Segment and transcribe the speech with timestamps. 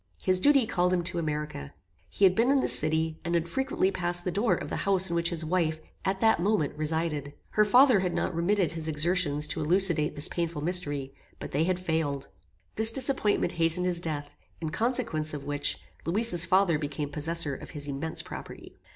[0.23, 1.75] His duty called him to America.
[2.09, 5.11] He had been in this city, and had frequently passed the door of the house
[5.11, 7.33] in which his wife, at that moment, resided.
[7.51, 11.79] Her father had not remitted his exertions to elucidate this painful mystery, but they had
[11.79, 12.29] failed.
[12.77, 17.87] This disappointment hastened his death; in consequence of which, Louisa's father became possessor of his
[17.87, 18.79] immense property."